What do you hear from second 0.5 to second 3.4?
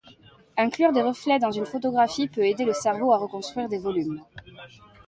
Inclure des reflets dans une photographie peut aider le cerveau à